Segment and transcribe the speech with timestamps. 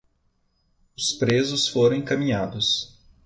[0.97, 2.97] Os presos foram encaminhados